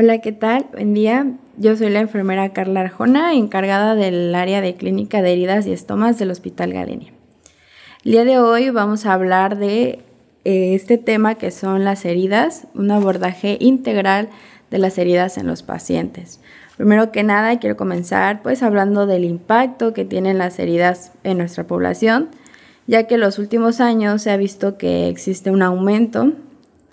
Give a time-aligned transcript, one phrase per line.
[0.00, 0.66] Hola, ¿qué tal?
[0.70, 1.26] Buen día.
[1.56, 6.20] Yo soy la enfermera Carla Arjona, encargada del área de clínica de heridas y estomas
[6.20, 7.12] del Hospital Galenia.
[8.04, 9.98] El día de hoy vamos a hablar de
[10.44, 14.28] eh, este tema que son las heridas, un abordaje integral
[14.70, 16.38] de las heridas en los pacientes.
[16.76, 21.66] Primero que nada, quiero comenzar pues hablando del impacto que tienen las heridas en nuestra
[21.66, 22.28] población,
[22.86, 26.34] ya que en los últimos años se ha visto que existe un aumento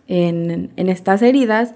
[0.07, 1.75] en, en estas heridas,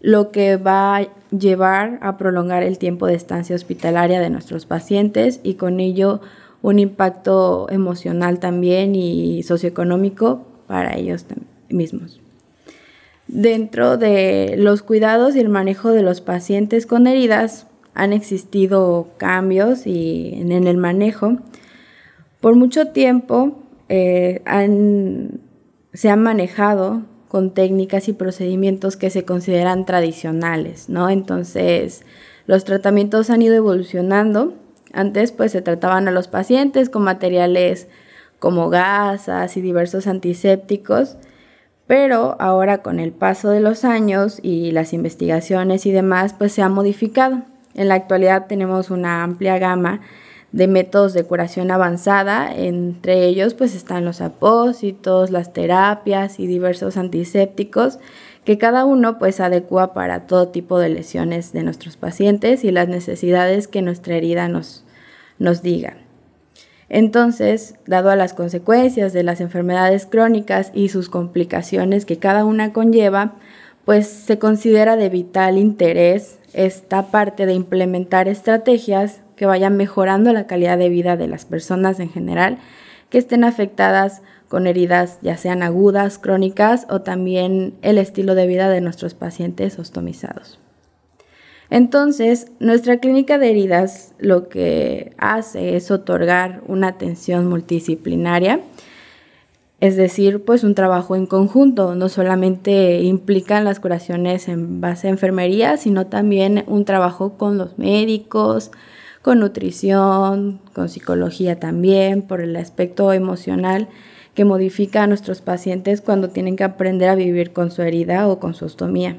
[0.00, 5.40] lo que va a llevar a prolongar el tiempo de estancia hospitalaria de nuestros pacientes
[5.42, 6.20] y con ello
[6.62, 11.24] un impacto emocional también y socioeconómico para ellos
[11.68, 12.20] mismos.
[13.26, 19.86] Dentro de los cuidados y el manejo de los pacientes con heridas han existido cambios
[19.86, 21.36] y en el manejo.
[22.40, 24.40] Por mucho tiempo eh,
[25.92, 31.10] se han manejado con técnicas y procedimientos que se consideran tradicionales, ¿no?
[31.10, 32.02] Entonces,
[32.46, 34.54] los tratamientos han ido evolucionando.
[34.92, 37.88] Antes, pues, se trataban a los pacientes con materiales
[38.38, 41.16] como gasas y diversos antisépticos,
[41.86, 46.62] pero ahora con el paso de los años y las investigaciones y demás, pues se
[46.62, 47.42] ha modificado.
[47.74, 50.00] En la actualidad tenemos una amplia gama
[50.52, 56.96] de métodos de curación avanzada, entre ellos pues están los apósitos, las terapias y diversos
[56.96, 57.98] antisépticos
[58.44, 62.88] que cada uno pues adecua para todo tipo de lesiones de nuestros pacientes y las
[62.88, 64.84] necesidades que nuestra herida nos,
[65.38, 65.98] nos diga.
[66.88, 72.72] Entonces, dado a las consecuencias de las enfermedades crónicas y sus complicaciones que cada una
[72.72, 73.34] conlleva,
[73.84, 80.46] pues se considera de vital interés esta parte de implementar estrategias que vayan mejorando la
[80.46, 82.58] calidad de vida de las personas en general
[83.08, 88.68] que estén afectadas con heridas ya sean agudas, crónicas o también el estilo de vida
[88.68, 90.58] de nuestros pacientes ostomizados.
[91.70, 98.60] Entonces, nuestra clínica de heridas lo que hace es otorgar una atención multidisciplinaria,
[99.80, 105.10] es decir, pues un trabajo en conjunto, no solamente implican las curaciones en base a
[105.10, 108.72] enfermería, sino también un trabajo con los médicos,
[109.28, 113.86] con nutrición, con psicología también, por el aspecto emocional
[114.32, 118.40] que modifica a nuestros pacientes cuando tienen que aprender a vivir con su herida o
[118.40, 119.18] con su ostomía.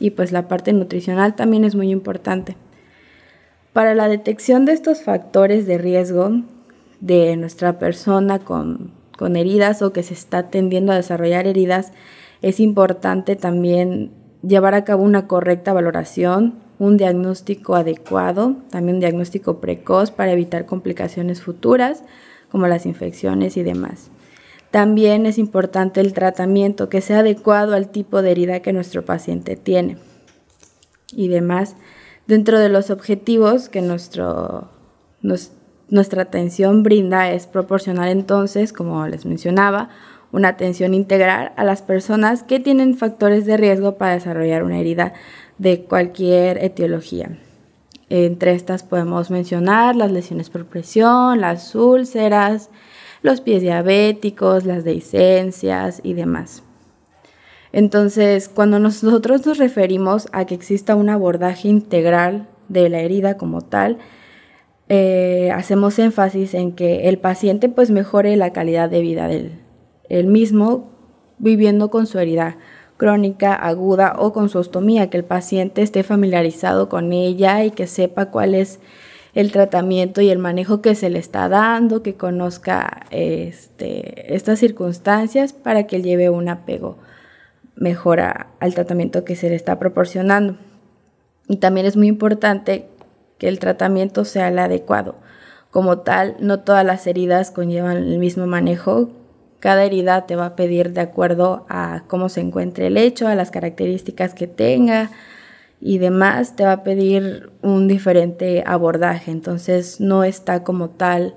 [0.00, 2.56] Y pues la parte nutricional también es muy importante.
[3.74, 6.40] Para la detección de estos factores de riesgo
[7.00, 11.92] de nuestra persona con, con heridas o que se está tendiendo a desarrollar heridas,
[12.40, 19.60] es importante también llevar a cabo una correcta valoración un diagnóstico adecuado, también un diagnóstico
[19.60, 22.02] precoz para evitar complicaciones futuras
[22.50, 24.10] como las infecciones y demás.
[24.70, 29.56] También es importante el tratamiento que sea adecuado al tipo de herida que nuestro paciente
[29.56, 29.98] tiene
[31.12, 31.76] y demás.
[32.26, 34.70] Dentro de los objetivos que nuestro,
[35.88, 39.90] nuestra atención brinda es proporcionar entonces, como les mencionaba,
[40.34, 45.12] una atención integral a las personas que tienen factores de riesgo para desarrollar una herida
[45.58, 47.38] de cualquier etiología.
[48.08, 52.68] Entre estas podemos mencionar las lesiones por presión, las úlceras,
[53.22, 56.64] los pies diabéticos, las dehiscencias y demás.
[57.70, 63.62] Entonces, cuando nosotros nos referimos a que exista un abordaje integral de la herida como
[63.62, 63.98] tal,
[64.88, 69.63] eh, hacemos énfasis en que el paciente pues mejore la calidad de vida del
[70.08, 70.90] mismo
[71.38, 72.58] viviendo con su herida
[72.96, 77.86] crónica, aguda o con su ostomía, que el paciente esté familiarizado con ella y que
[77.86, 78.80] sepa cuál es
[79.34, 85.52] el tratamiento y el manejo que se le está dando, que conozca este, estas circunstancias
[85.52, 86.98] para que lleve un apego
[87.74, 90.56] mejor al tratamiento que se le está proporcionando.
[91.48, 92.86] Y también es muy importante
[93.38, 95.16] que el tratamiento sea el adecuado.
[95.70, 99.10] Como tal, no todas las heridas conllevan el mismo manejo
[99.64, 103.34] cada herida te va a pedir de acuerdo a cómo se encuentre el hecho, a
[103.34, 105.10] las características que tenga
[105.80, 109.30] y demás, te va a pedir un diferente abordaje.
[109.30, 111.34] Entonces no está como tal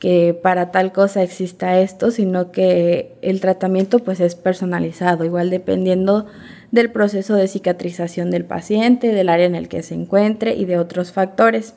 [0.00, 6.26] que para tal cosa exista esto, sino que el tratamiento pues es personalizado, igual dependiendo
[6.72, 10.78] del proceso de cicatrización del paciente, del área en el que se encuentre y de
[10.78, 11.76] otros factores.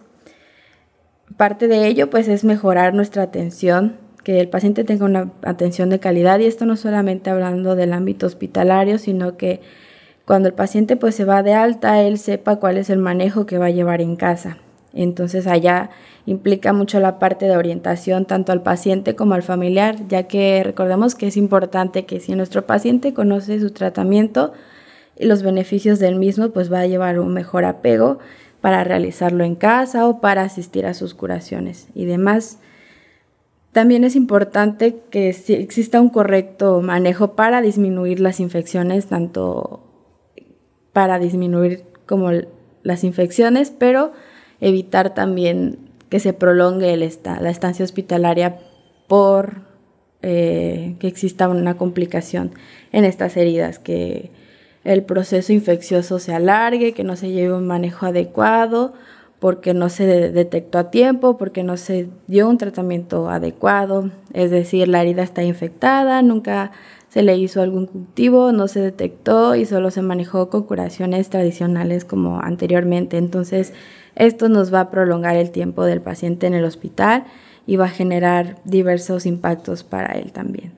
[1.37, 5.99] Parte de ello pues es mejorar nuestra atención, que el paciente tenga una atención de
[5.99, 9.61] calidad y esto no solamente hablando del ámbito hospitalario, sino que
[10.25, 13.59] cuando el paciente pues se va de alta, él sepa cuál es el manejo que
[13.59, 14.57] va a llevar en casa.
[14.93, 15.91] Entonces allá
[16.25, 21.13] implica mucho la parte de orientación tanto al paciente como al familiar, ya que recordemos
[21.13, 24.53] que es importante que si nuestro paciente conoce su tratamiento
[25.19, 28.17] y los beneficios del mismo, pues va a llevar un mejor apego
[28.59, 32.57] para realizarlo en casa o para asistir a sus curaciones y demás.
[33.75, 39.83] También es importante que exista un correcto manejo para disminuir las infecciones, tanto
[40.93, 42.29] para disminuir como
[42.83, 44.13] las infecciones, pero
[44.61, 48.59] evitar también que se prolongue la estancia hospitalaria
[49.09, 49.63] por
[50.21, 52.53] eh, que exista una complicación
[52.93, 54.31] en estas heridas, que
[54.85, 58.93] el proceso infeccioso se alargue, que no se lleve un manejo adecuado,
[59.39, 64.87] porque no se detectó a tiempo, porque no se dio un tratamiento adecuado, es decir,
[64.87, 66.71] la herida está infectada, nunca
[67.09, 72.03] se le hizo algún cultivo, no se detectó y solo se manejó con curaciones tradicionales
[72.03, 73.17] como anteriormente.
[73.17, 73.73] Entonces,
[74.15, 77.23] esto nos va a prolongar el tiempo del paciente en el hospital
[77.67, 80.73] y va a generar diversos impactos para él también,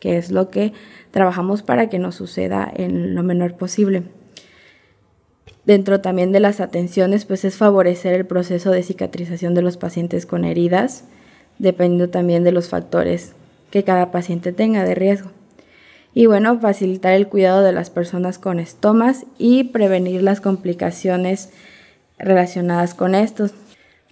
[0.00, 0.72] que es lo que
[1.10, 4.02] trabajamos para que no suceda en lo menor posible.
[5.66, 10.26] Dentro también de las atenciones, pues es favorecer el proceso de cicatrización de los pacientes
[10.26, 11.04] con heridas,
[11.58, 13.32] dependiendo también de los factores
[13.70, 15.30] que cada paciente tenga de riesgo.
[16.12, 21.50] Y bueno, facilitar el cuidado de las personas con estomas y prevenir las complicaciones
[22.18, 23.52] relacionadas con estos.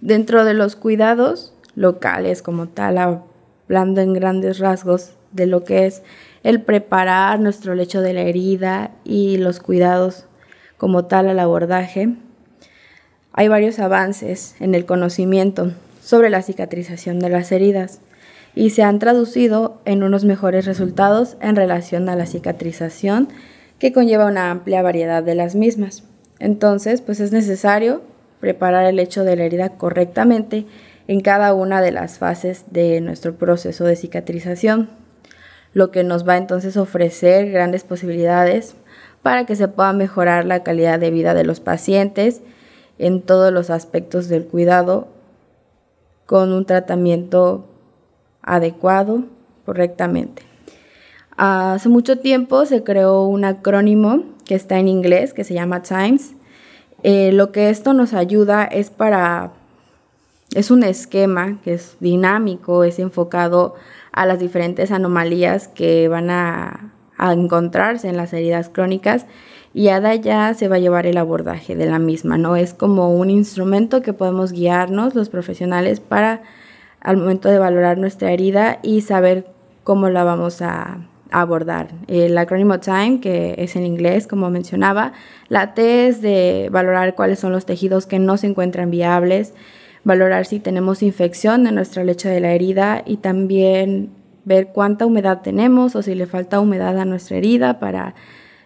[0.01, 6.01] Dentro de los cuidados locales como tal, hablando en grandes rasgos de lo que es
[6.43, 10.25] el preparar nuestro lecho de la herida y los cuidados
[10.83, 12.09] como tal al abordaje,
[13.31, 15.71] hay varios avances en el conocimiento
[16.01, 18.01] sobre la cicatrización de las heridas
[18.53, 23.29] y se han traducido en unos mejores resultados en relación a la cicatrización
[23.79, 26.03] que conlleva una amplia variedad de las mismas.
[26.39, 28.01] Entonces, pues es necesario
[28.41, 30.65] preparar el hecho de la herida correctamente
[31.07, 34.89] en cada una de las fases de nuestro proceso de cicatrización,
[35.73, 38.75] lo que nos va entonces a ofrecer grandes posibilidades
[39.23, 42.41] para que se pueda mejorar la calidad de vida de los pacientes
[42.99, 45.07] en todos los aspectos del cuidado
[46.25, 47.65] con un tratamiento
[48.41, 49.23] adecuado
[49.65, 50.43] correctamente.
[51.35, 56.35] Hace mucho tiempo se creó un acrónimo que está en inglés, que se llama TIMES.
[57.01, 59.53] Eh, lo que esto nos ayuda es para,
[60.53, 63.75] es un esquema que es dinámico, es enfocado
[64.11, 66.93] a las diferentes anomalías que van a,
[67.31, 69.25] encontrarse en las heridas crónicas
[69.73, 72.55] y a ya se va a llevar el abordaje de la misma, ¿no?
[72.55, 76.41] Es como un instrumento que podemos guiarnos los profesionales para
[76.99, 79.47] al momento de valorar nuestra herida y saber
[79.83, 81.87] cómo la vamos a, abordar.
[82.07, 85.13] El acrónimo TIME, que es en inglés, como mencionaba,
[85.49, 89.55] la T es de valorar cuáles son los tejidos que no se encuentran viables,
[90.03, 94.11] valorar si tenemos infección en nuestra leche de la herida y también
[94.45, 98.15] ver cuánta humedad tenemos o si le falta humedad a nuestra herida para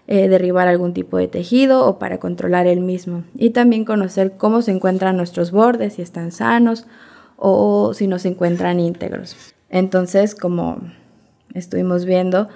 [0.07, 3.23] eh, derribar algún tipo de tejido o para controlar el mismo.
[3.35, 6.87] Y también conocer cómo se encuentran nuestros bordes, si están sanos
[7.35, 9.35] o si no se encuentran íntegros.
[9.69, 10.79] Entonces, como
[11.53, 12.47] estuvimos viendo,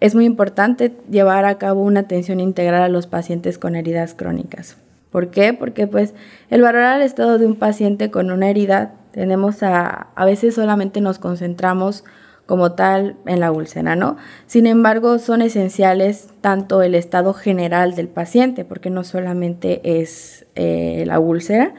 [0.00, 4.76] es muy importante llevar a cabo una atención integral a los pacientes con heridas crónicas.
[5.10, 5.52] ¿Por qué?
[5.52, 6.14] Porque pues
[6.50, 11.00] el valorar el estado de un paciente con una herida, tenemos a, a veces solamente
[11.00, 12.04] nos concentramos
[12.46, 14.16] como tal en la úlcera, ¿no?
[14.46, 21.04] Sin embargo, son esenciales tanto el estado general del paciente, porque no solamente es eh,
[21.06, 21.74] la úlcera,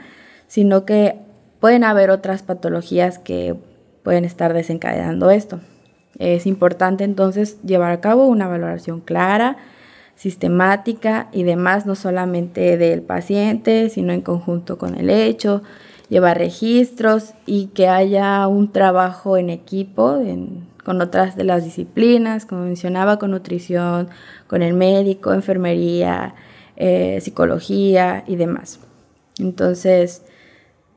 [0.47, 1.19] sino que
[1.59, 3.55] pueden haber otras patologías que
[4.03, 5.59] pueden estar desencadenando esto.
[6.17, 9.57] Es importante entonces llevar a cabo una valoración clara,
[10.15, 15.61] sistemática y demás, no solamente del paciente, sino en conjunto con el hecho,
[16.09, 20.21] llevar registros y que haya un trabajo en equipo
[20.83, 24.09] con otras de las disciplinas, como mencionaba, con nutrición,
[24.47, 26.35] con el médico, enfermería,
[26.75, 28.79] eh, psicología y demás.
[29.39, 30.21] Entonces,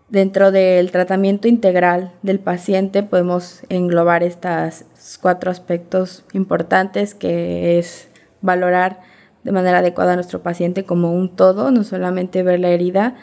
[0.09, 8.09] Dentro del tratamiento integral del paciente podemos englobar estos cuatro aspectos importantes que es
[8.41, 9.01] valorar
[9.45, 13.17] de manera adecuada a nuestro paciente como un todo, no solamente ver la herida,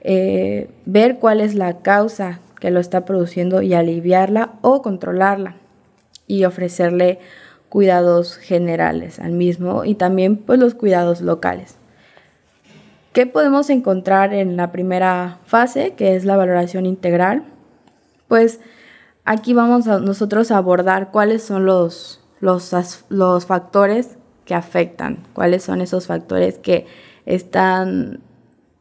[0.00, 5.56] eh, ver cuál es la causa que lo está produciendo y aliviarla o controlarla
[6.26, 7.18] y ofrecerle
[7.68, 11.76] cuidados generales al mismo y también pues los cuidados locales.
[13.12, 17.44] ¿Qué podemos encontrar en la primera fase, que es la valoración integral?
[18.28, 18.60] Pues
[19.24, 22.72] aquí vamos a nosotros a abordar cuáles son los, los,
[23.08, 26.86] los factores que afectan, cuáles son esos factores que
[27.26, 28.20] están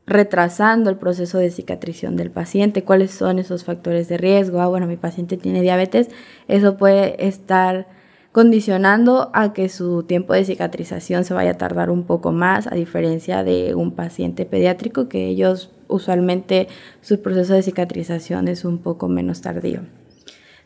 [0.10, 4.60] retrasando el proceso de cicatrización del paciente, cuáles son esos factores de riesgo.
[4.60, 6.10] Ah, bueno, mi paciente tiene diabetes,
[6.48, 7.88] eso puede estar
[8.32, 12.76] condicionando a que su tiempo de cicatrización se vaya a tardar un poco más, a
[12.76, 16.68] diferencia de un paciente pediátrico que ellos usualmente
[17.02, 19.82] su proceso de cicatrización es un poco menos tardío.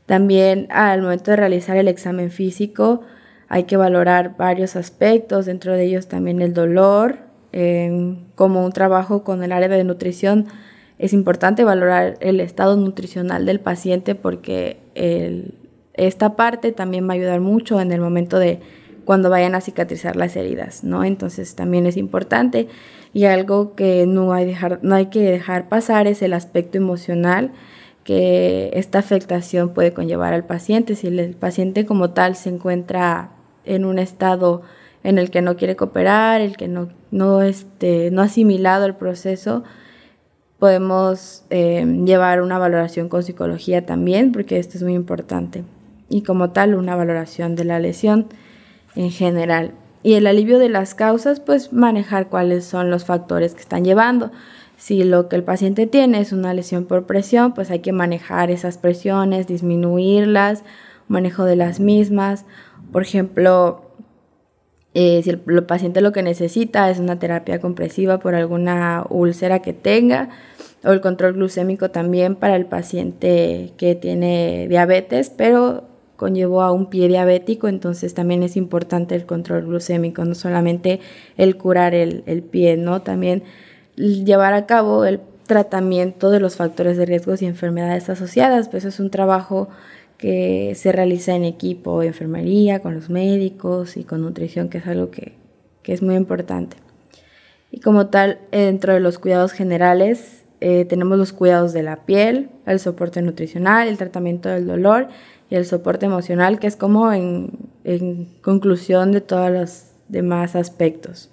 [0.06, 3.02] También al momento de realizar el examen físico
[3.50, 7.33] hay que valorar varios aspectos, dentro de ellos también el dolor,
[8.36, 10.48] como un trabajo con el área de nutrición
[10.98, 14.80] es importante valorar el estado nutricional del paciente porque
[15.94, 18.60] esta parte también va a ayudar mucho en el momento de
[19.06, 21.04] cuando vayan a cicatrizar las heridas, ¿no?
[21.04, 22.68] Entonces también es importante
[23.14, 27.52] y algo que no hay, no hay que dejar pasar es el aspecto emocional
[28.04, 30.96] que esta afectación puede conllevar al paciente.
[30.96, 33.32] Si el paciente como tal se encuentra
[33.66, 34.64] en un estado
[35.04, 38.96] en el que no quiere cooperar, el que no, no, este, no ha asimilado el
[38.96, 39.64] proceso,
[40.60, 45.64] podemos eh, llevar una valoración con psicología también, porque esto es muy importante
[46.14, 48.28] y como tal una valoración de la lesión
[48.96, 49.72] en general.
[50.04, 54.32] Y el alivio de las causas, pues manejar cuáles son los factores que están llevando.
[54.78, 58.52] Si lo que el paciente tiene es una lesión por presión, pues hay que manejar
[58.52, 60.64] esas presiones, disminuirlas,
[61.08, 62.46] manejo de las mismas.
[62.92, 63.83] Por ejemplo,
[64.94, 69.74] eh, si el, paciente lo que necesita es una terapia compresiva por alguna úlcera que
[69.74, 70.30] tenga,
[70.84, 75.86] o el control glucémico también para el paciente que tiene diabetes, pero
[76.16, 81.00] conllevó a un pie diabético, entonces también es importante el control glucémico, no solamente
[81.38, 83.02] el curar el, el pie, ¿no?
[83.02, 83.44] También
[83.96, 89.00] llevar a cabo el tratamiento de los factores de riesgos y enfermedades asociadas, pues es
[89.00, 89.70] un trabajo
[90.18, 95.12] que se realiza en equipo, enfermería, con los médicos y con nutrición, que es algo
[95.12, 95.34] que,
[95.82, 96.78] que es muy importante.
[97.72, 102.50] Y como tal, dentro de los cuidados generales, eh, tenemos los cuidados de la piel,
[102.66, 105.10] el soporte nutricional, el tratamiento del dolor
[105.50, 107.52] y el soporte emocional, que es como en,
[107.84, 111.32] en conclusión de todos los demás aspectos.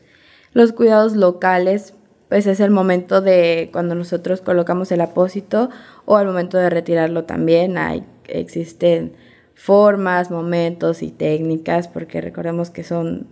[0.53, 1.95] Los cuidados locales,
[2.29, 5.71] pues es el momento de cuando nosotros colocamos el apósito
[6.07, 7.79] o al momento de retirarlo también.
[7.79, 8.05] Hay,
[8.39, 9.13] existen
[9.55, 13.27] formas, momentos y técnicas, porque recordemos que son,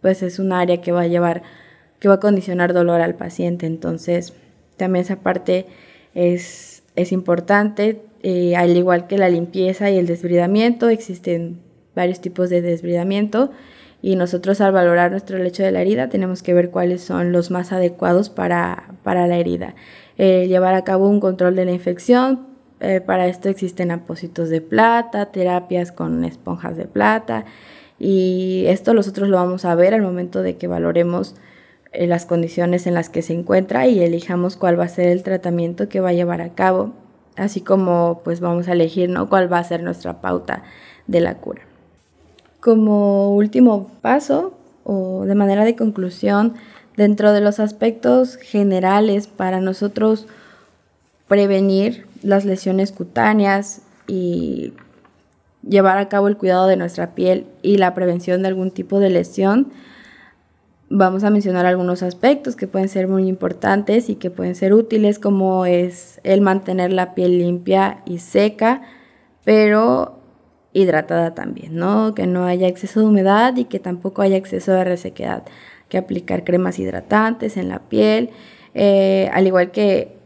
[0.00, 1.42] pues es un área que va a llevar,
[1.98, 3.66] que va a condicionar dolor al paciente.
[3.66, 4.32] Entonces,
[4.76, 5.66] también esa parte
[6.14, 8.02] es, es importante.
[8.22, 11.60] Eh, al igual que la limpieza y el desbridamiento, existen
[11.94, 13.50] varios tipos de desbridamiento
[14.02, 17.50] y nosotros al valorar nuestro lecho de la herida tenemos que ver cuáles son los
[17.50, 19.74] más adecuados para, para la herida.
[20.16, 22.46] Eh, llevar a cabo un control de la infección,
[22.80, 27.44] eh, para esto existen apósitos de plata, terapias con esponjas de plata
[27.98, 31.34] y esto nosotros lo vamos a ver al momento de que valoremos
[31.92, 35.88] las condiciones en las que se encuentra y elijamos cuál va a ser el tratamiento
[35.88, 36.92] que va a llevar a cabo
[37.36, 39.28] así como pues vamos a elegir ¿no?
[39.28, 40.62] cuál va a ser nuestra pauta
[41.06, 41.62] de la cura.
[42.60, 46.54] Como último paso o de manera de conclusión,
[46.96, 50.26] dentro de los aspectos generales para nosotros
[51.28, 54.72] prevenir las lesiones cutáneas y
[55.66, 59.10] llevar a cabo el cuidado de nuestra piel y la prevención de algún tipo de
[59.10, 59.72] lesión,
[60.88, 65.18] vamos a mencionar algunos aspectos que pueden ser muy importantes y que pueden ser útiles,
[65.18, 68.82] como es el mantener la piel limpia y seca,
[69.44, 70.18] pero
[70.72, 72.14] hidratada también, ¿no?
[72.14, 75.44] Que no haya exceso de humedad y que tampoco haya exceso de resequedad.
[75.88, 78.30] Que aplicar cremas hidratantes en la piel,
[78.74, 80.19] eh, al igual que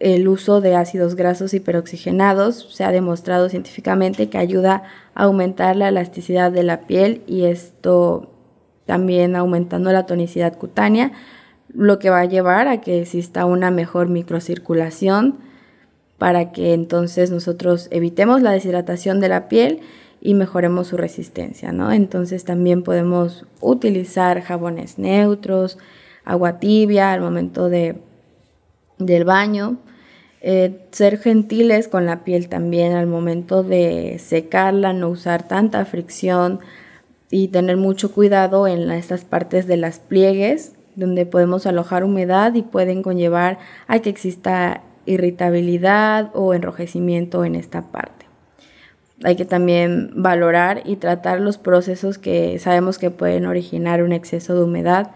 [0.00, 4.82] el uso de ácidos grasos hiperoxigenados se ha demostrado científicamente que ayuda
[5.14, 8.30] a aumentar la elasticidad de la piel y esto
[8.86, 11.12] también aumentando la tonicidad cutánea,
[11.68, 15.38] lo que va a llevar a que exista una mejor microcirculación
[16.16, 19.80] para que entonces nosotros evitemos la deshidratación de la piel
[20.20, 21.92] y mejoremos su resistencia, ¿no?
[21.92, 25.78] Entonces también podemos utilizar jabones neutros,
[26.24, 28.02] agua tibia al momento de,
[29.00, 29.78] del baño,
[30.42, 36.60] eh, ser gentiles con la piel también al momento de secarla, no usar tanta fricción,
[37.30, 42.62] y tener mucho cuidado en estas partes de las pliegues donde podemos alojar humedad y
[42.62, 48.26] pueden conllevar a que exista irritabilidad o enrojecimiento en esta parte.
[49.22, 54.54] hay que también valorar y tratar los procesos que sabemos que pueden originar un exceso
[54.54, 55.10] de humedad,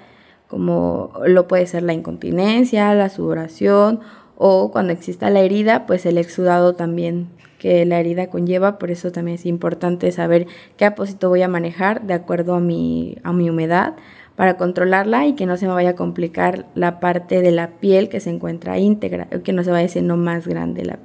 [0.54, 3.98] como lo puede ser la incontinencia, la sudoración
[4.36, 7.26] o cuando exista la herida, pues el exudado también
[7.58, 10.46] que la herida conlleva, por eso también es importante saber
[10.76, 13.94] qué apósito voy a manejar de acuerdo a mi, a mi humedad
[14.36, 18.08] para controlarla y que no se me vaya a complicar la parte de la piel
[18.08, 21.00] que se encuentra íntegra, que no se vaya haciendo más grande la,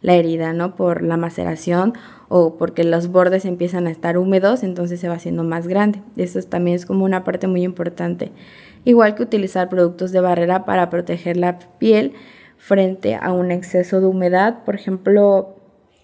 [0.00, 0.74] la herida, ¿no?
[0.76, 1.94] Por la maceración
[2.28, 6.00] o porque los bordes empiezan a estar húmedos, entonces se va haciendo más grande.
[6.16, 8.32] Eso también es como una parte muy importante.
[8.84, 12.12] Igual que utilizar productos de barrera para proteger la piel
[12.56, 15.56] frente a un exceso de humedad, por ejemplo,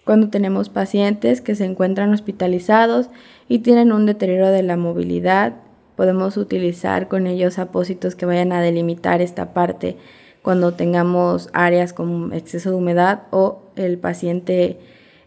[0.05, 3.09] cuando tenemos pacientes que se encuentran hospitalizados
[3.47, 5.53] y tienen un deterioro de la movilidad,
[5.95, 9.97] podemos utilizar con ellos apósitos que vayan a delimitar esta parte
[10.43, 14.77] cuando tengamos áreas con exceso de humedad o el paciente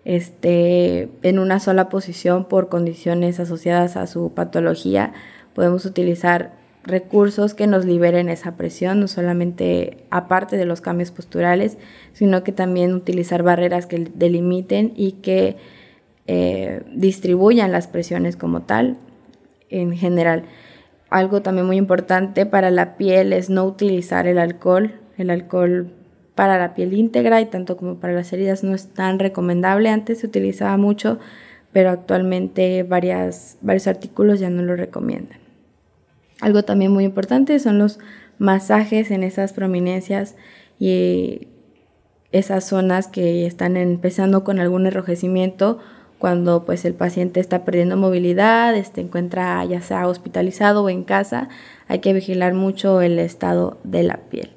[0.05, 5.15] esté en una sola posición por condiciones asociadas a su patología,
[5.55, 6.53] podemos utilizar
[6.85, 11.79] recursos que nos liberen esa presión, no solamente aparte de los cambios posturales,
[12.13, 15.57] sino que también utilizar barreras que delimiten y que
[16.29, 18.99] eh, distribuyan las presiones como tal
[19.71, 20.45] en general.
[21.11, 24.93] Algo también muy importante para la piel es no utilizar el alcohol.
[25.17, 25.93] El alcohol
[26.35, 29.89] para la piel íntegra y tanto como para las heridas no es tan recomendable.
[29.89, 31.19] Antes se utilizaba mucho,
[31.73, 35.39] pero actualmente varios artículos ya no lo recomiendan.
[36.41, 37.99] Algo también muy importante son los
[38.39, 40.37] masajes en esas prominencias
[40.79, 41.49] y
[42.33, 45.79] esas zonas que están empezando con algún enrojecimiento
[46.19, 51.05] cuando pues el paciente está perdiendo movilidad, se este, encuentra ya sea hospitalizado o en
[51.05, 51.49] casa,
[51.89, 54.51] hay que vigilar mucho el estado de la piel.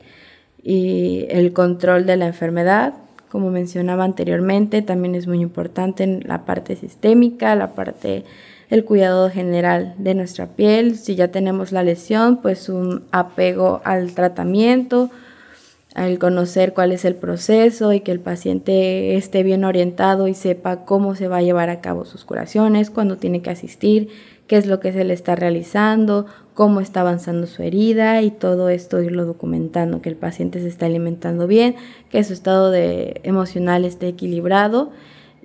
[0.64, 2.94] Y el control de la enfermedad,
[3.30, 8.24] como mencionaba anteriormente, también es muy importante en la parte sistémica, la parte
[8.70, 10.98] el cuidado general de nuestra piel.
[10.98, 15.10] Si ya tenemos la lesión, pues un apego al tratamiento,
[15.96, 20.86] al conocer cuál es el proceso y que el paciente esté bien orientado y sepa
[20.86, 24.10] cómo se va a llevar a cabo sus curaciones, cuándo tiene que asistir,
[24.46, 28.70] qué es lo que se le está realizando, cómo está avanzando su herida y todo
[28.70, 31.76] esto irlo documentando, que el paciente se está alimentando bien,
[32.10, 34.92] que su estado de emocional esté equilibrado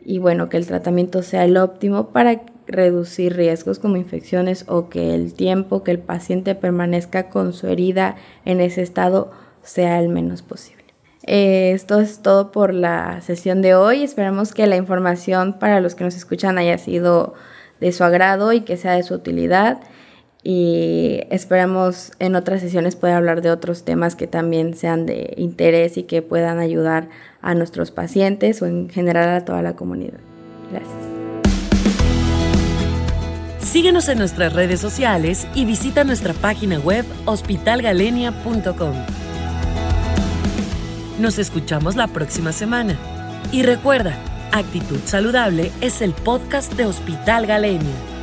[0.05, 5.15] y bueno, que el tratamiento sea el óptimo para reducir riesgos como infecciones o que
[5.15, 9.31] el tiempo que el paciente permanezca con su herida en ese estado
[9.65, 10.85] sea el menos posible.
[11.27, 14.03] Eh, esto es todo por la sesión de hoy.
[14.03, 17.35] Esperamos que la información para los que nos escuchan haya sido
[17.81, 19.81] de su agrado y que sea de su utilidad.
[20.43, 25.97] Y esperamos en otras sesiones poder hablar de otros temas que también sean de interés
[25.97, 27.09] y que puedan ayudar
[27.41, 30.21] a nuestros pacientes o en general a toda la comunidad.
[30.71, 30.95] Gracias.
[33.61, 39.24] Síguenos en nuestras redes sociales y visita nuestra página web hospitalgalenia.com.
[41.19, 42.97] Nos escuchamos la próxima semana.
[43.53, 44.19] Y recuerda,
[44.53, 48.14] Actitud Saludable es el podcast de Hospital Galenia.